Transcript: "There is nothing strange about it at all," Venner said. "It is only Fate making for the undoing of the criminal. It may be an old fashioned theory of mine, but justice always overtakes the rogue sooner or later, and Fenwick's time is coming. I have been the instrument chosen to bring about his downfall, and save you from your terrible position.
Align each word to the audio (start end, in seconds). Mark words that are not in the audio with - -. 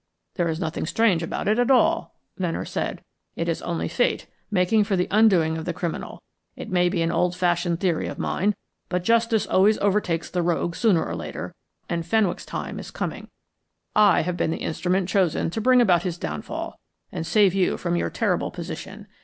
"There 0.33 0.47
is 0.47 0.59
nothing 0.59 0.87
strange 0.87 1.21
about 1.21 1.47
it 1.47 1.59
at 1.59 1.69
all," 1.69 2.15
Venner 2.35 2.65
said. 2.65 3.03
"It 3.35 3.47
is 3.47 3.61
only 3.61 3.87
Fate 3.87 4.25
making 4.49 4.83
for 4.83 4.95
the 4.95 5.07
undoing 5.11 5.59
of 5.59 5.65
the 5.65 5.73
criminal. 5.75 6.23
It 6.55 6.71
may 6.71 6.89
be 6.89 7.03
an 7.03 7.11
old 7.11 7.35
fashioned 7.35 7.79
theory 7.79 8.07
of 8.07 8.17
mine, 8.17 8.55
but 8.89 9.03
justice 9.03 9.45
always 9.45 9.77
overtakes 9.77 10.27
the 10.27 10.41
rogue 10.41 10.75
sooner 10.75 11.05
or 11.05 11.15
later, 11.15 11.53
and 11.87 12.03
Fenwick's 12.03 12.47
time 12.47 12.79
is 12.79 12.89
coming. 12.89 13.27
I 13.95 14.21
have 14.21 14.37
been 14.37 14.49
the 14.49 14.57
instrument 14.57 15.07
chosen 15.07 15.51
to 15.51 15.61
bring 15.61 15.81
about 15.81 16.01
his 16.01 16.17
downfall, 16.17 16.79
and 17.11 17.23
save 17.23 17.53
you 17.53 17.77
from 17.77 17.95
your 17.95 18.09
terrible 18.09 18.49
position. 18.49 19.05